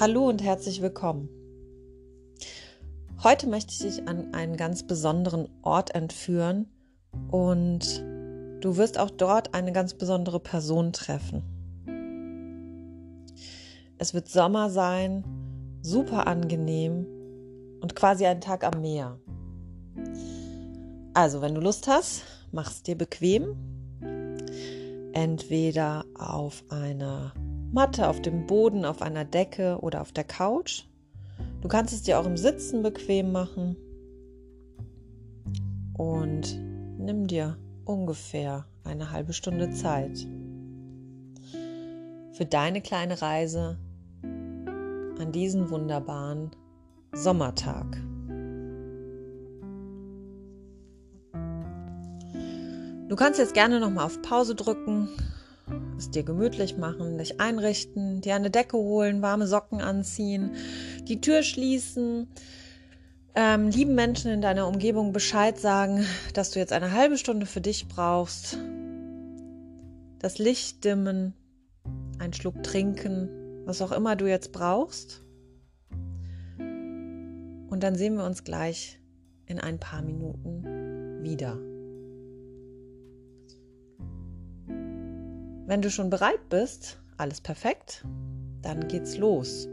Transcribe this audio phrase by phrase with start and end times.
[0.00, 1.28] Hallo und herzlich willkommen.
[3.22, 6.70] Heute möchte ich dich an einen ganz besonderen Ort entführen
[7.30, 8.02] und
[8.62, 11.42] du wirst auch dort eine ganz besondere Person treffen.
[13.98, 15.22] Es wird Sommer sein,
[15.82, 17.04] super angenehm
[17.82, 19.20] und quasi ein Tag am Meer.
[21.12, 22.22] Also, wenn du Lust hast,
[22.52, 23.54] mach es dir bequem.
[25.12, 27.34] Entweder auf einer
[27.72, 30.84] Matte, auf dem Boden, auf einer Decke oder auf der Couch.
[31.60, 33.76] Du kannst es dir auch im Sitzen bequem machen.
[35.96, 36.58] Und
[36.98, 40.26] nimm dir ungefähr eine halbe Stunde Zeit
[42.32, 43.78] für deine kleine Reise
[44.22, 46.50] an diesen wunderbaren
[47.12, 47.86] Sommertag.
[53.08, 55.08] Du kannst jetzt gerne noch mal auf Pause drücken,
[55.98, 60.52] es dir gemütlich machen, dich einrichten, dir eine Decke holen, warme Socken anziehen,
[61.08, 62.28] die Tür schließen,
[63.34, 66.04] ähm, lieben Menschen in deiner Umgebung Bescheid sagen,
[66.34, 68.58] dass du jetzt eine halbe Stunde für dich brauchst,
[70.18, 71.34] das Licht dimmen,
[72.18, 73.28] einen Schluck trinken,
[73.64, 75.22] was auch immer du jetzt brauchst.
[76.58, 79.00] Und dann sehen wir uns gleich
[79.46, 81.58] in ein paar Minuten wieder.
[85.70, 88.04] Wenn du schon bereit bist, alles perfekt,
[88.60, 89.68] dann geht's los.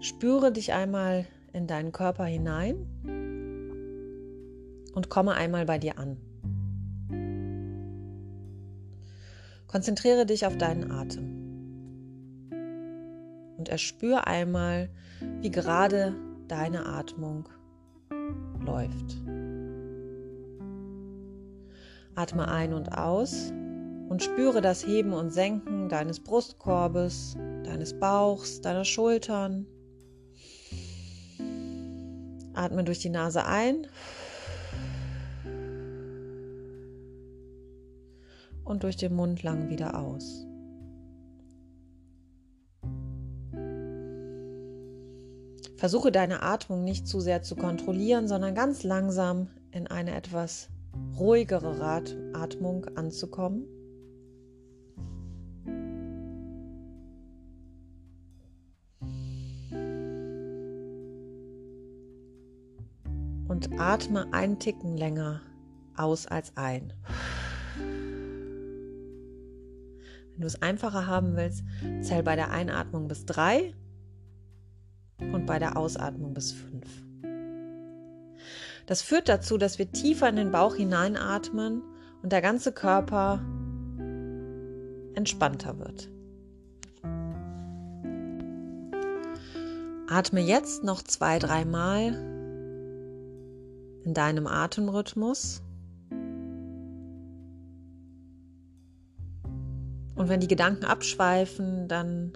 [0.00, 2.76] Spüre dich einmal in deinen Körper hinein
[4.92, 6.18] und komme einmal bei dir an.
[9.66, 11.30] Konzentriere dich auf deinen Atem
[13.56, 14.90] und erspür einmal,
[15.40, 16.14] wie gerade
[16.46, 17.48] deine Atmung
[18.60, 19.16] läuft.
[22.16, 23.52] Atme ein und aus
[24.08, 29.66] und spüre das Heben und Senken deines Brustkorbes, deines Bauchs, deiner Schultern.
[32.54, 33.86] Atme durch die Nase ein
[38.64, 40.46] und durch den Mund lang wieder aus.
[45.76, 50.70] Versuche deine Atmung nicht zu sehr zu kontrollieren, sondern ganz langsam in eine etwas
[51.18, 52.02] ruhigere
[52.34, 53.66] Atmung anzukommen.
[63.48, 65.40] Und atme einen Ticken länger
[65.96, 66.92] aus als ein.
[70.32, 71.64] Wenn du es einfacher haben willst,
[72.02, 73.72] zähl bei der Einatmung bis drei
[75.18, 77.05] und bei der Ausatmung bis fünf.
[78.86, 81.82] Das führt dazu, dass wir tiefer in den Bauch hineinatmen
[82.22, 83.40] und der ganze Körper
[85.14, 86.08] entspannter wird.
[90.08, 92.12] Atme jetzt noch zwei, dreimal
[94.04, 95.62] in deinem Atemrhythmus.
[100.14, 102.32] Und wenn die Gedanken abschweifen, dann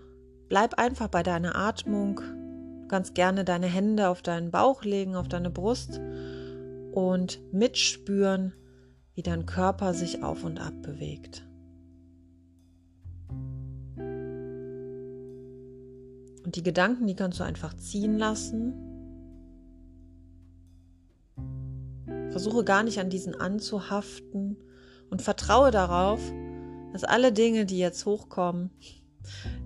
[0.49, 2.17] bleib einfach bei deiner Atmung.
[2.17, 6.01] Du kannst gerne deine Hände auf deinen Bauch legen, auf deine Brust
[6.93, 8.53] und mitspüren,
[9.15, 11.47] wie dein Körper sich auf und ab bewegt.
[16.45, 18.73] Und die Gedanken, die kannst du einfach ziehen lassen.
[22.31, 24.57] Versuche gar nicht an diesen anzuhaften
[25.11, 26.21] und vertraue darauf,
[26.93, 28.71] dass alle Dinge, die jetzt hochkommen,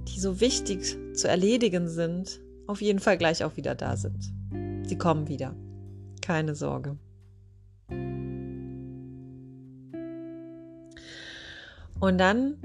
[0.09, 4.33] die so wichtig zu erledigen sind, auf jeden Fall gleich auch wieder da sind.
[4.87, 5.55] Sie kommen wieder.
[6.21, 6.99] Keine Sorge.
[12.05, 12.59] Und dann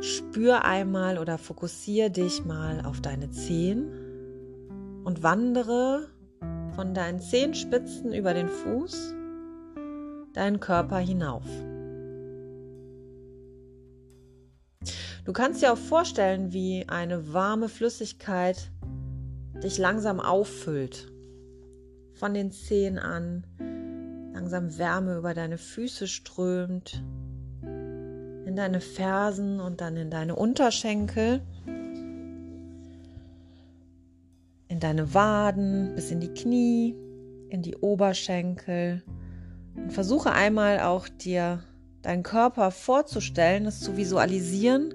[0.00, 3.84] spür einmal oder fokussiere dich mal auf deine Zehen
[5.04, 6.08] und wandere
[6.74, 9.12] von deinen Zehenspitzen über den Fuß
[10.32, 11.44] deinen Körper hinauf.
[15.26, 18.70] Du kannst dir auch vorstellen, wie eine warme Flüssigkeit
[19.62, 21.12] dich langsam auffüllt.
[22.14, 23.46] Von den Zehen an,
[24.32, 27.04] langsam Wärme über deine Füße strömt,
[28.52, 31.40] in deine Fersen und dann in deine Unterschenkel,
[34.68, 36.94] in deine Waden, bis in die Knie,
[37.48, 39.02] in die Oberschenkel.
[39.74, 41.64] Und versuche einmal auch dir
[42.02, 44.94] deinen Körper vorzustellen, es zu visualisieren,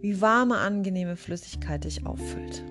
[0.00, 2.64] wie warme, angenehme Flüssigkeit dich auffüllt.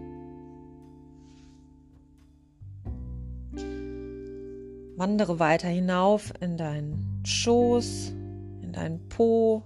[4.98, 8.13] Wandere weiter hinauf in deinen Schoß,
[8.62, 9.63] in deinen Po,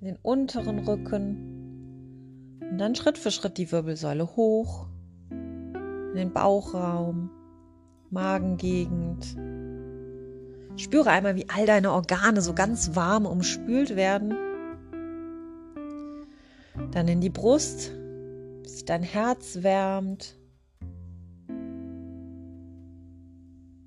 [0.00, 4.86] in den unteren Rücken, Und dann Schritt für Schritt die Wirbelsäule hoch,
[5.30, 7.30] in den Bauchraum,
[8.10, 9.36] Magengegend.
[10.76, 14.34] Spüre einmal, wie all deine Organe so ganz warm umspült werden.
[16.92, 17.92] Dann in die Brust,
[18.62, 20.38] bis sich dein Herz wärmt.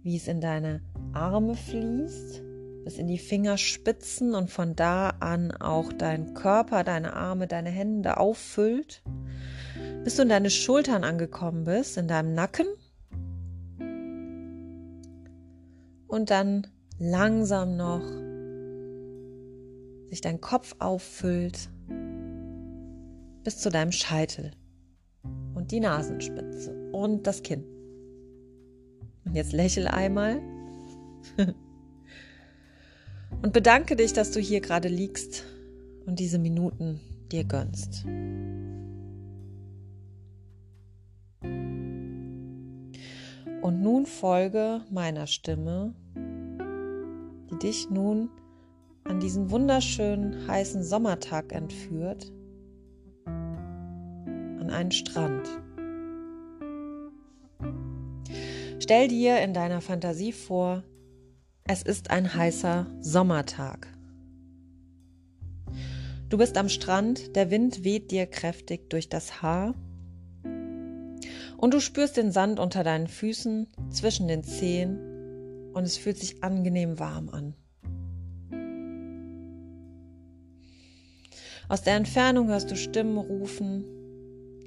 [0.03, 0.81] Wie es in deine
[1.13, 2.43] Arme fließt,
[2.83, 8.17] bis in die Fingerspitzen und von da an auch dein Körper, deine Arme, deine Hände
[8.17, 9.01] auffüllt.
[10.03, 12.67] Bis du in deine Schultern angekommen bist, in deinem Nacken.
[16.07, 16.67] Und dann
[16.99, 18.03] langsam noch
[20.09, 21.69] sich dein Kopf auffüllt
[23.43, 24.51] bis zu deinem Scheitel
[25.55, 27.63] und die Nasenspitze und das Kinn.
[29.25, 30.41] Und jetzt lächel einmal
[33.43, 35.43] und bedanke dich, dass du hier gerade liegst
[36.05, 36.99] und diese Minuten
[37.31, 38.05] dir gönnst.
[43.61, 45.93] Und nun folge meiner Stimme,
[47.51, 48.29] die dich nun
[49.03, 52.31] an diesen wunderschönen heißen Sommertag entführt,
[53.25, 55.49] an einen Strand.
[58.79, 60.83] Stell dir in deiner Fantasie vor,
[61.65, 63.87] es ist ein heißer Sommertag.
[66.29, 69.73] Du bist am Strand, der Wind weht dir kräftig durch das Haar
[71.57, 76.43] und du spürst den Sand unter deinen Füßen, zwischen den Zehen und es fühlt sich
[76.43, 77.53] angenehm warm an.
[81.69, 83.85] Aus der Entfernung hörst du Stimmen rufen,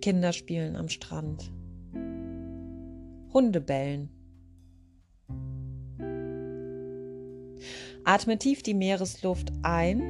[0.00, 1.50] Kinder spielen am Strand,
[3.34, 4.15] Hunde bellen.
[8.04, 10.00] Atme tief die Meeresluft ein.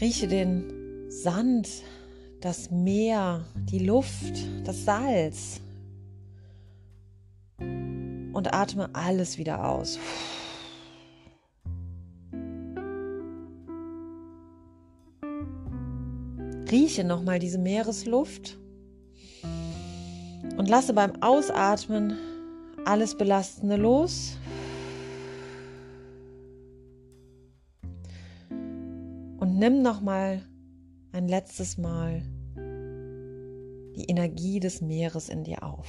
[0.00, 1.68] Rieche den Sand
[2.40, 4.34] das Meer, die Luft,
[4.64, 5.60] das Salz.
[7.58, 9.98] Und atme alles wieder aus.
[16.70, 18.58] Rieche nochmal diese Meeresluft
[20.56, 22.18] und lasse beim Ausatmen
[22.88, 24.38] alles Belastende los.
[28.48, 30.42] Und nimm nochmal
[31.12, 32.22] ein letztes Mal
[33.94, 35.86] die Energie des Meeres in dir auf.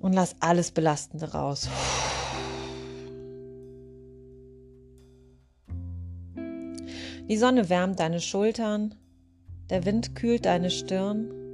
[0.00, 1.68] Und lass alles Belastende raus.
[7.28, 8.94] Die Sonne wärmt deine Schultern,
[9.68, 11.45] der Wind kühlt deine Stirn,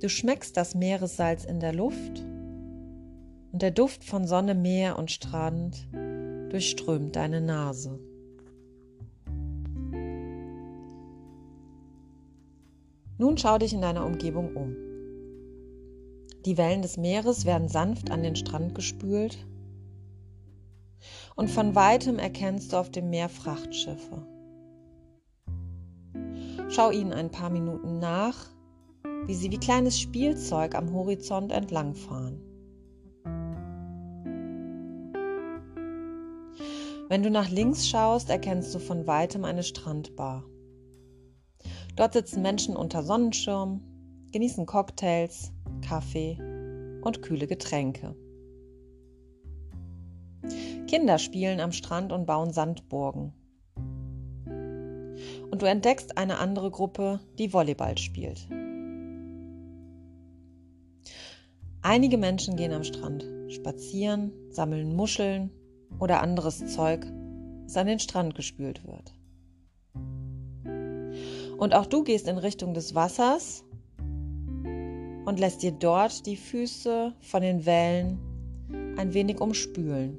[0.00, 2.24] du schmeckst das Meeressalz in der Luft
[3.52, 5.88] und der Duft von Sonne, Meer und Strand
[6.50, 7.98] durchströmt deine Nase.
[13.18, 14.76] Nun schau dich in deiner Umgebung um.
[16.44, 19.44] Die Wellen des Meeres werden sanft an den Strand gespült
[21.34, 24.24] und von weitem erkennst du auf dem Meer Frachtschiffe.
[26.68, 28.50] Schau ihnen ein paar Minuten nach,
[29.26, 32.40] wie sie wie kleines Spielzeug am Horizont entlangfahren.
[37.08, 40.44] Wenn du nach links schaust, erkennst du von weitem eine Strandbar.
[41.96, 43.80] Dort sitzen Menschen unter Sonnenschirm,
[44.32, 46.38] genießen Cocktails, Kaffee
[47.02, 48.14] und kühle Getränke.
[50.86, 53.32] Kinder spielen am Strand und bauen Sandburgen.
[55.50, 58.48] Und du entdeckst eine andere Gruppe, die Volleyball spielt.
[61.88, 65.50] Einige Menschen gehen am Strand spazieren, sammeln Muscheln
[65.98, 67.06] oder anderes Zeug,
[67.64, 69.14] das an den Strand gespült wird.
[71.56, 73.64] Und auch du gehst in Richtung des Wassers
[73.96, 78.18] und lässt dir dort die Füße von den Wellen
[78.98, 80.18] ein wenig umspülen.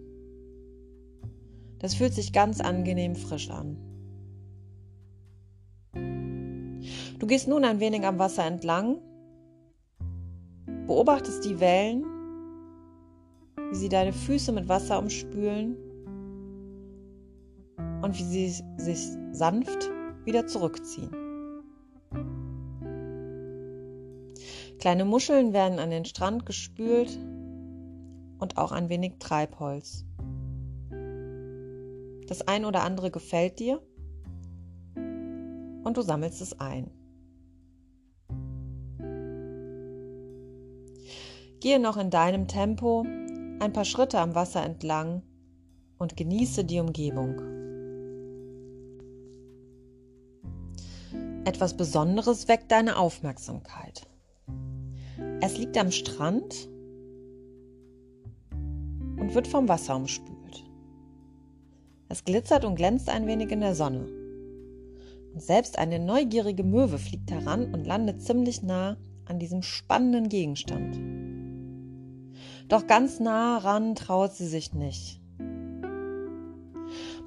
[1.77, 3.77] Das fühlt sich ganz angenehm frisch an.
[7.19, 9.03] Du gehst nun ein wenig am Wasser entlang,
[10.89, 12.03] beobachtest die Wellen,
[13.69, 15.77] wie sie deine Füße mit Wasser umspülen
[18.01, 18.99] und wie sie sich
[19.31, 19.87] sanft
[20.25, 21.11] wieder zurückziehen.
[24.79, 27.19] Kleine Muscheln werden an den Strand gespült
[28.39, 30.05] und auch ein wenig Treibholz.
[32.25, 33.79] Das ein oder andere gefällt dir
[34.95, 36.89] und du sammelst es ein.
[41.59, 43.05] Gehe noch in deinem Tempo
[43.59, 45.23] ein paar Schritte am Wasser entlang
[45.97, 47.59] und genieße die Umgebung.
[51.49, 54.07] etwas Besonderes weckt deine Aufmerksamkeit.
[55.41, 56.69] Es liegt am Strand
[58.51, 60.63] und wird vom Wasser umspült.
[62.07, 64.07] Es glitzert und glänzt ein wenig in der Sonne.
[65.33, 71.18] Und selbst eine neugierige Möwe fliegt heran und landet ziemlich nah an diesem spannenden Gegenstand.
[72.69, 75.19] Doch ganz nah ran traut sie sich nicht.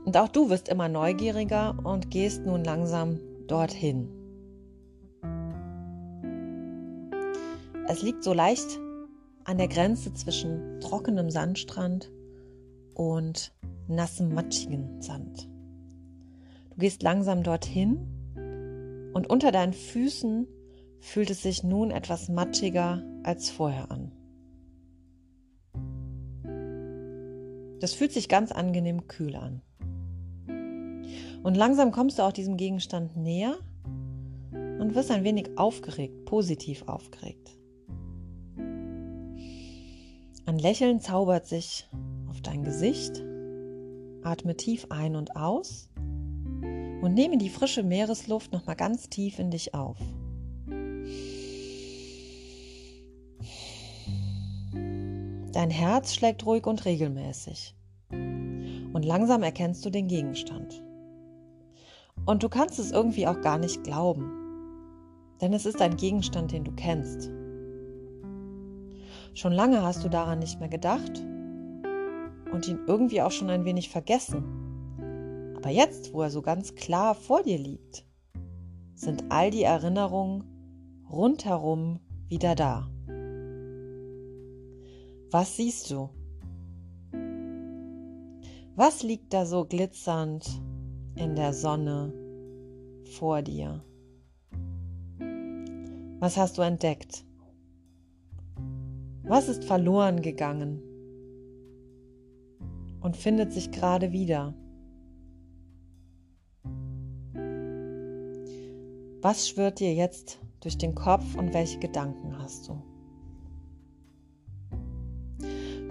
[0.04, 3.18] Und auch du wirst immer neugieriger und gehst nun langsam
[3.48, 4.08] dorthin.
[7.88, 8.78] Es liegt so leicht
[9.44, 12.12] an der Grenze zwischen trockenem Sandstrand
[12.94, 13.52] und
[13.88, 15.48] nassem, matschigen Sand.
[16.70, 20.46] Du gehst langsam dorthin und unter deinen Füßen
[21.00, 24.12] fühlt es sich nun etwas matschiger als vorher an.
[27.82, 29.60] Das fühlt sich ganz angenehm kühl an.
[31.42, 33.56] Und langsam kommst du auch diesem Gegenstand näher
[34.52, 37.58] und wirst ein wenig aufgeregt, positiv aufgeregt.
[40.46, 41.88] Ein Lächeln zaubert sich
[42.30, 43.20] auf dein Gesicht.
[44.22, 45.88] Atme tief ein und aus
[47.02, 49.98] und nehme die frische Meeresluft nochmal ganz tief in dich auf.
[55.52, 57.76] Dein Herz schlägt ruhig und regelmäßig.
[58.10, 60.82] Und langsam erkennst du den Gegenstand.
[62.24, 64.30] Und du kannst es irgendwie auch gar nicht glauben.
[65.42, 67.30] Denn es ist ein Gegenstand, den du kennst.
[69.34, 71.22] Schon lange hast du daran nicht mehr gedacht
[72.52, 74.44] und ihn irgendwie auch schon ein wenig vergessen.
[75.56, 78.06] Aber jetzt, wo er so ganz klar vor dir liegt,
[78.94, 80.44] sind all die Erinnerungen
[81.10, 82.91] rundherum wieder da.
[85.32, 86.10] Was siehst du?
[88.76, 90.46] Was liegt da so glitzernd
[91.14, 92.12] in der Sonne
[93.16, 93.82] vor dir?
[96.18, 97.24] Was hast du entdeckt?
[99.22, 100.82] Was ist verloren gegangen
[103.00, 104.52] und findet sich gerade wieder?
[109.22, 112.91] Was schwirrt dir jetzt durch den Kopf und welche Gedanken hast du?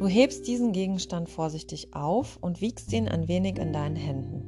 [0.01, 4.41] Du hebst diesen Gegenstand vorsichtig auf und wiegst ihn ein wenig in deinen Händen.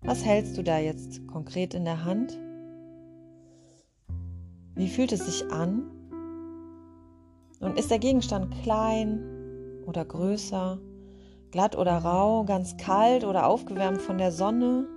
[0.00, 2.40] Was hältst du da jetzt konkret in der Hand?
[4.74, 5.82] Wie fühlt es sich an?
[7.60, 9.22] Und ist der Gegenstand klein
[9.84, 10.80] oder größer,
[11.50, 14.88] glatt oder rau, ganz kalt oder aufgewärmt von der Sonne?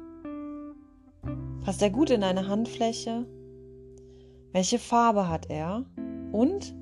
[1.66, 3.26] Passt er gut in deine Handfläche?
[4.54, 5.84] Welche Farbe hat er?
[6.32, 6.74] Und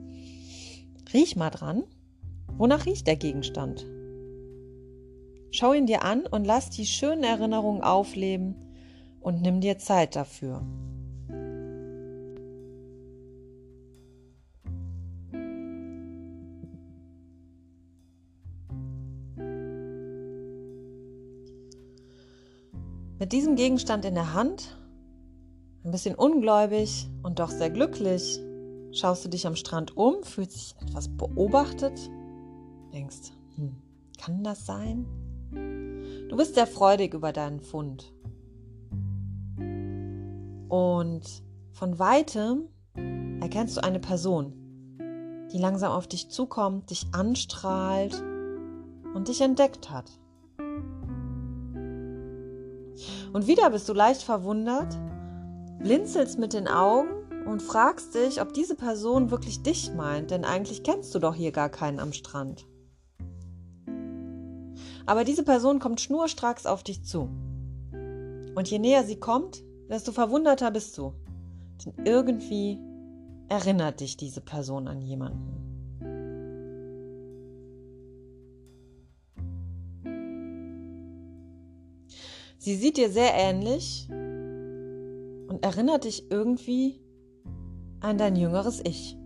[1.13, 1.83] Riech mal dran.
[2.57, 3.85] Wonach riecht der Gegenstand?
[5.51, 8.55] Schau ihn dir an und lass die schönen Erinnerungen aufleben
[9.21, 10.63] und nimm dir Zeit dafür.
[23.19, 24.77] Mit diesem Gegenstand in der Hand,
[25.83, 28.39] ein bisschen ungläubig und doch sehr glücklich,
[28.93, 31.99] schaust du dich am Strand um, fühlst dich etwas beobachtet,
[32.93, 33.75] denkst, hm,
[34.17, 35.05] kann das sein?
[36.29, 38.13] Du bist sehr freudig über deinen Fund.
[40.69, 41.21] Und
[41.71, 42.69] von weitem
[43.41, 44.53] erkennst du eine Person,
[45.51, 48.23] die langsam auf dich zukommt, dich anstrahlt
[49.13, 50.09] und dich entdeckt hat.
[53.33, 54.97] Und wieder bist du leicht verwundert,
[55.79, 60.83] blinzelst mit den Augen und fragst dich, ob diese Person wirklich dich meint, denn eigentlich
[60.83, 62.65] kennst du doch hier gar keinen am Strand.
[65.05, 67.29] Aber diese Person kommt schnurstracks auf dich zu.
[68.55, 71.13] Und je näher sie kommt, desto verwunderter bist du.
[71.85, 72.79] Denn irgendwie
[73.49, 75.63] erinnert dich diese Person an jemanden.
[82.57, 87.02] Sie sieht dir sehr ähnlich und erinnert dich irgendwie
[88.03, 89.17] an dein jüngeres Ich.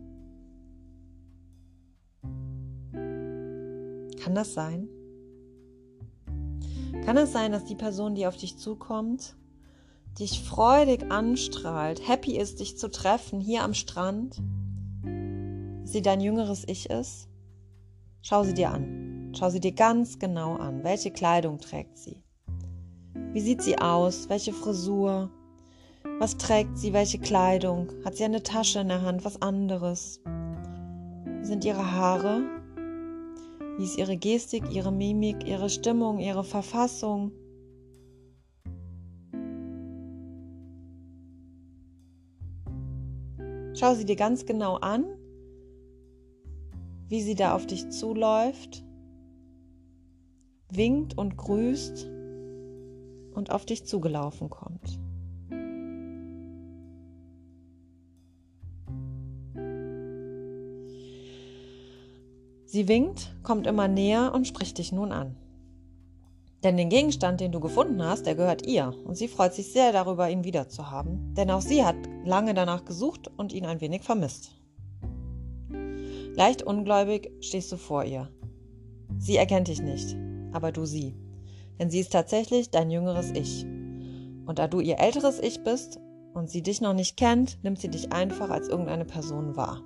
[4.22, 4.88] Kann das sein?
[7.04, 9.36] Kann es sein, dass die Person, die auf dich zukommt,
[10.20, 14.42] dich freudig anstrahlt, happy ist, dich zu treffen hier am Strand,
[15.84, 17.30] sie dein jüngeres Ich ist?
[18.22, 19.34] Schau sie dir an.
[19.38, 20.84] Schau sie dir ganz genau an.
[20.84, 22.24] Welche Kleidung trägt sie?
[23.34, 24.30] Wie sieht sie aus?
[24.30, 25.32] Welche Frisur?
[26.20, 26.94] Was trägt sie?
[26.94, 27.90] Welche Kleidung?
[28.04, 29.24] Hat sie eine Tasche in der Hand?
[29.24, 30.20] Was anderes?
[31.44, 32.42] Sind ihre Haare?
[33.78, 37.32] Wie ist ihre Gestik, ihre Mimik, ihre Stimmung, ihre Verfassung?
[43.76, 45.06] Schau sie dir ganz genau an,
[47.10, 48.84] wie sie da auf dich zuläuft,
[50.72, 52.10] winkt und grüßt
[53.36, 55.00] und auf dich zugelaufen kommt.
[62.70, 65.38] Sie winkt, kommt immer näher und spricht dich nun an.
[66.66, 69.94] Denn den Gegenstand, den du gefunden hast, der gehört ihr und sie freut sich sehr
[69.94, 71.96] darüber, ihn wiederzuhaben, denn auch sie hat
[72.26, 74.52] lange danach gesucht und ihn ein wenig vermisst.
[76.36, 78.30] Leicht ungläubig stehst du vor ihr.
[79.18, 80.18] Sie erkennt dich nicht,
[80.52, 81.16] aber du sie,
[81.80, 83.64] denn sie ist tatsächlich dein jüngeres Ich.
[84.46, 86.02] Und da du ihr älteres Ich bist
[86.34, 89.82] und sie dich noch nicht kennt, nimmt sie dich einfach als irgendeine Person wahr.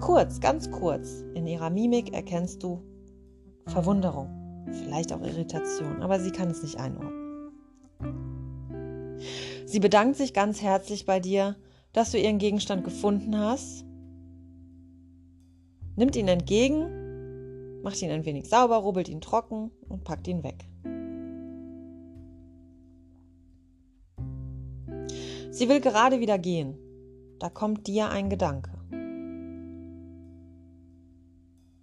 [0.00, 2.82] Kurz, ganz kurz, in ihrer Mimik erkennst du
[3.66, 7.12] Verwunderung, vielleicht auch Irritation, aber sie kann es nicht einordnen.
[9.64, 11.56] Sie bedankt sich ganz herzlich bei dir,
[11.92, 13.84] dass du ihren Gegenstand gefunden hast,
[15.96, 20.68] nimmt ihn entgegen, macht ihn ein wenig sauber, rubbelt ihn trocken und packt ihn weg.
[25.50, 26.76] Sie will gerade wieder gehen.
[27.38, 28.75] Da kommt dir ein Gedanke.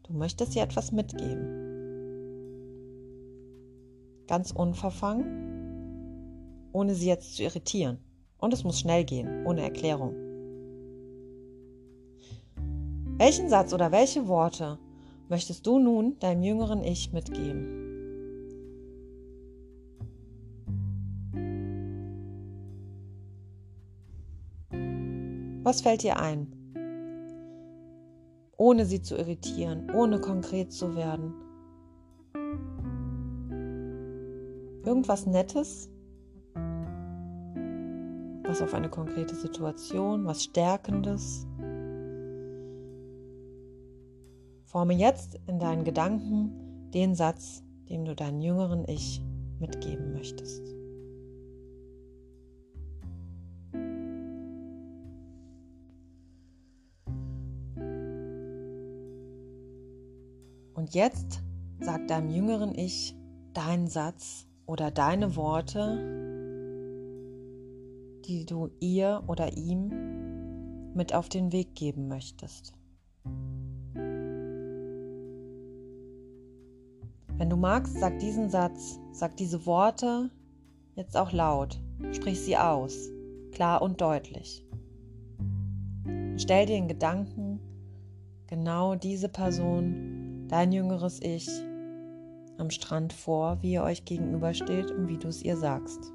[0.04, 1.62] Du möchtest ihr etwas mitgeben.
[4.28, 8.00] Ganz unverfangen, ohne sie jetzt zu irritieren.
[8.38, 10.14] Und es muss schnell gehen, ohne Erklärung.
[13.18, 14.80] Welchen Satz oder welche Worte
[15.30, 17.80] möchtest du nun deinem jüngeren Ich mitgeben?
[25.64, 26.63] Was fällt dir ein?
[28.58, 31.34] Ohne sie zu irritieren, ohne konkret zu werden.
[34.86, 35.90] Irgendwas Nettes,
[38.44, 41.48] was auf eine konkrete Situation, was Stärkendes.
[44.66, 49.22] Forme jetzt in deinen Gedanken den Satz, den du deinem jüngeren Ich
[49.60, 50.83] mitgeben möchtest.
[60.94, 61.42] Und jetzt
[61.80, 63.16] sag deinem jüngeren Ich
[63.56, 65.98] deinen Satz oder deine Worte,
[68.26, 72.74] die du ihr oder ihm mit auf den Weg geben möchtest.
[77.38, 80.30] Wenn du magst, sag diesen Satz, sag diese Worte
[80.94, 83.10] jetzt auch laut, sprich sie aus,
[83.52, 84.64] klar und deutlich.
[86.38, 87.60] Stell dir in Gedanken
[88.46, 90.13] genau diese Person
[90.54, 91.50] dein jüngeres Ich
[92.60, 96.14] am Strand vor, wie ihr euch gegenübersteht und wie du es ihr sagst.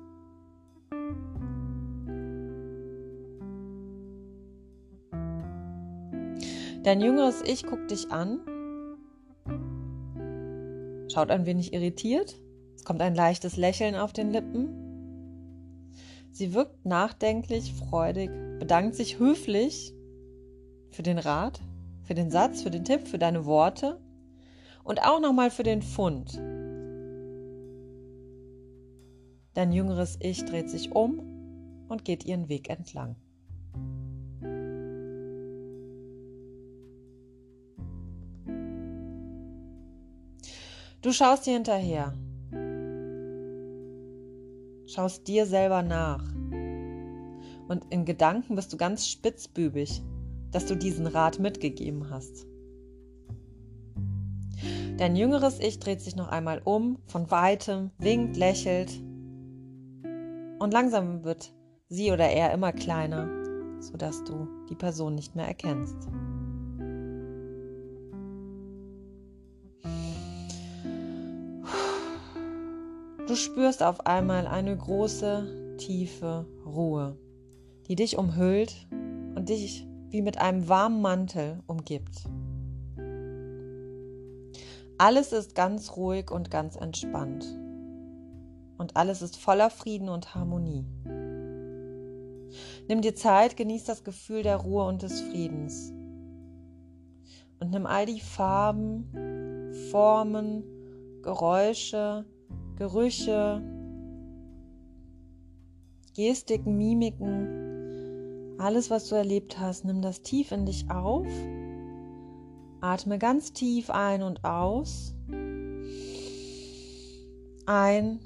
[6.85, 8.39] Dein jüngeres Ich guckt dich an,
[11.13, 12.41] schaut ein wenig irritiert,
[12.77, 14.69] es kommt ein leichtes Lächeln auf den Lippen.
[16.31, 19.93] Sie wirkt nachdenklich, freudig, bedankt sich höflich
[20.93, 21.61] für den Rat,
[22.05, 23.99] für den Satz, für den Tipp, für deine Worte
[24.89, 26.41] und auch nochmal für den Fund.
[29.53, 31.21] Dein jüngeres Ich dreht sich um
[31.89, 33.17] und geht ihren Weg entlang.
[41.03, 42.15] Du schaust dir hinterher,
[44.87, 46.25] schaust dir selber nach
[47.69, 50.03] und in Gedanken bist du ganz spitzbübig,
[50.51, 52.47] dass du diesen Rat mitgegeben hast.
[54.99, 58.91] Dein jüngeres Ich dreht sich noch einmal um, von weitem, winkt, lächelt.
[60.59, 61.55] Und langsam wird
[61.89, 63.29] sie oder er immer kleiner,
[63.81, 65.95] sodass du die Person nicht mehr erkennst.
[73.29, 77.17] Du spürst auf einmal eine große, tiefe Ruhe,
[77.87, 78.89] die dich umhüllt
[79.37, 82.25] und dich wie mit einem warmen Mantel umgibt.
[84.99, 87.47] Alles ist ganz ruhig und ganz entspannt.
[88.79, 90.85] Und alles ist voller Frieden und Harmonie.
[92.89, 95.93] Nimm dir Zeit, genieß das Gefühl der Ruhe und des Friedens.
[97.61, 100.65] Und nimm all die Farben, Formen,
[101.23, 102.25] Geräusche,
[102.77, 103.63] Gerüche,
[106.17, 111.27] Gestiken, Mimiken, alles, was du erlebt hast, nimm das tief in dich auf
[112.81, 115.15] Atme ganz tief ein und aus.
[117.67, 118.21] Ein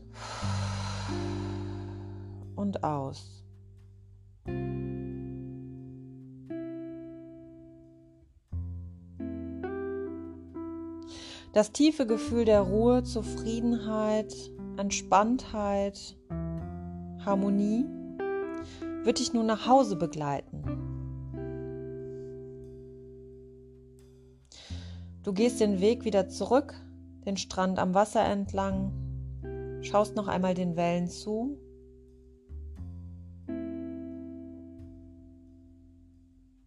[2.54, 3.42] und aus.
[11.52, 14.34] Das tiefe Gefühl der Ruhe, Zufriedenheit,
[14.78, 16.16] Entspanntheit,
[17.24, 17.84] Harmonie
[19.04, 20.81] wird dich nun nach Hause begleiten.
[25.22, 26.74] Du gehst den Weg wieder zurück,
[27.24, 28.90] den Strand am Wasser entlang,
[29.82, 31.56] schaust noch einmal den Wellen zu.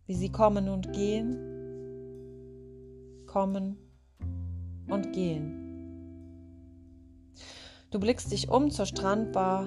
[0.06, 1.36] Wie sie kommen und gehen,
[3.26, 3.78] kommen
[4.88, 5.62] und gehen.
[7.92, 9.66] Du blickst dich um zur Strandbar,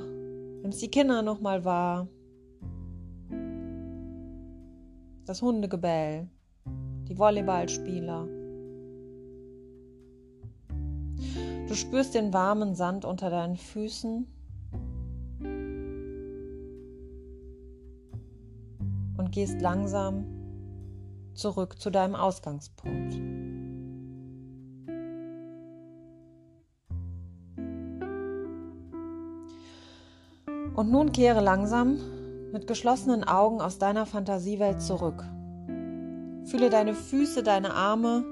[0.62, 2.08] nimmst die Kinder nochmal wahr,
[5.26, 6.30] das Hundegebell,
[7.06, 8.37] die Volleyballspieler.
[11.68, 14.26] Du spürst den warmen Sand unter deinen Füßen
[19.18, 20.24] und gehst langsam
[21.34, 23.14] zurück zu deinem Ausgangspunkt.
[30.74, 31.98] Und nun kehre langsam
[32.50, 35.22] mit geschlossenen Augen aus deiner Fantasiewelt zurück.
[36.44, 38.24] Fühle deine Füße, deine Arme,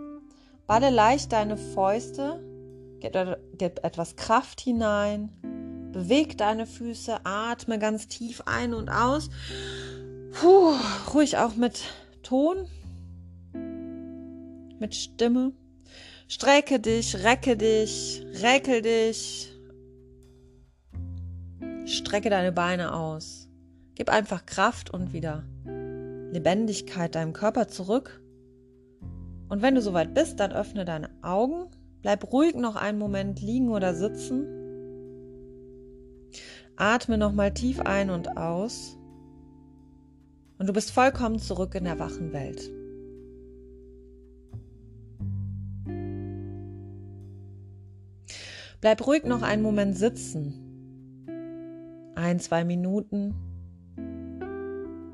[0.66, 2.40] balle leicht deine Fäuste,
[3.00, 5.30] gib etwas Kraft hinein,
[5.92, 9.30] beweg deine Füße, atme ganz tief ein und aus.
[10.32, 10.74] Puh,
[11.14, 11.84] ruhig auch mit
[12.22, 12.66] Ton,
[14.78, 15.52] mit Stimme.
[16.28, 19.52] Strecke dich, recke dich, räkel dich.
[21.84, 23.48] Strecke deine Beine aus.
[23.94, 25.44] Gib einfach Kraft und wieder
[26.32, 28.20] Lebendigkeit deinem Körper zurück.
[29.48, 31.70] Und wenn du soweit bist, dann öffne deine Augen,
[32.06, 34.46] bleib ruhig noch einen Moment liegen oder sitzen.
[36.76, 38.96] Atme nochmal tief ein und aus.
[40.56, 42.70] Und du bist vollkommen zurück in der wachen Welt.
[48.80, 50.54] Bleib ruhig noch einen Moment sitzen.
[52.14, 53.34] Ein, zwei Minuten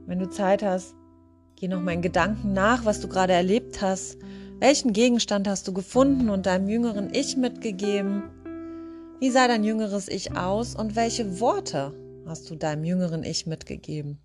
[0.06, 0.94] wenn du Zeit hast,
[1.56, 4.18] geh noch mal in Gedanken nach, was du gerade erlebt hast.
[4.62, 8.22] Welchen Gegenstand hast du gefunden und deinem jüngeren Ich mitgegeben?
[9.18, 11.92] Wie sah dein jüngeres Ich aus und welche Worte
[12.26, 14.20] hast du deinem jüngeren Ich mitgegeben?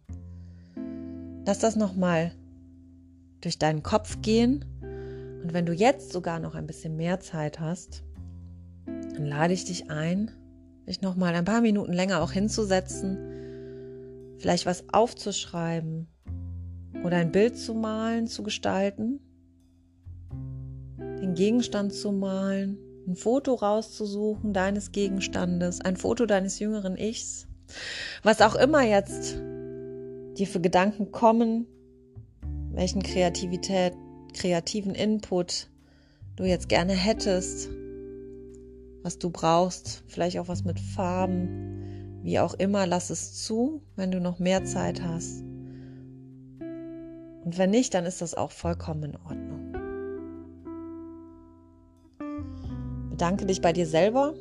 [1.43, 2.34] Lass das noch mal
[3.41, 4.63] durch deinen Kopf gehen
[5.41, 8.04] und wenn du jetzt sogar noch ein bisschen mehr Zeit hast,
[8.86, 10.30] dann lade ich dich ein,
[10.88, 13.17] dich noch mal ein paar Minuten länger auch hinzusetzen
[14.38, 16.08] vielleicht was aufzuschreiben
[17.04, 19.19] oder ein Bild zu malen, zu gestalten,
[21.21, 22.77] den Gegenstand zu malen,
[23.08, 27.47] ein Foto rauszusuchen deines Gegenstandes, ein Foto deines jüngeren Ichs,
[28.23, 29.36] was auch immer jetzt
[30.38, 31.65] dir für Gedanken kommen,
[32.71, 33.93] welchen Kreativität,
[34.34, 35.69] kreativen Input
[36.36, 37.69] du jetzt gerne hättest,
[39.01, 44.12] was du brauchst, vielleicht auch was mit Farben, wie auch immer, lass es zu, wenn
[44.12, 45.41] du noch mehr Zeit hast.
[46.60, 49.56] Und wenn nicht, dann ist das auch vollkommen in Ordnung.
[53.17, 54.36] Bedanke dich bei dir selber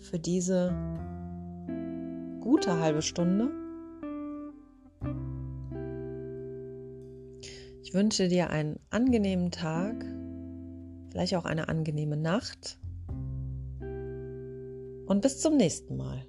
[0.00, 0.74] für diese
[2.40, 3.50] gute halbe Stunde.
[7.82, 10.06] Ich wünsche dir einen angenehmen Tag,
[11.10, 12.78] vielleicht auch eine angenehme Nacht
[15.04, 16.24] und bis zum nächsten Mal.